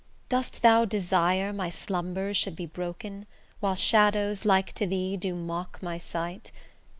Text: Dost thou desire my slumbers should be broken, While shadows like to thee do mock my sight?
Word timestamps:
Dost 0.29 0.63
thou 0.63 0.83
desire 0.83 1.53
my 1.53 1.69
slumbers 1.69 2.35
should 2.35 2.55
be 2.55 2.65
broken, 2.65 3.27
While 3.59 3.75
shadows 3.75 4.45
like 4.45 4.73
to 4.73 4.87
thee 4.87 5.15
do 5.15 5.35
mock 5.35 5.77
my 5.83 5.99
sight? 5.99 6.51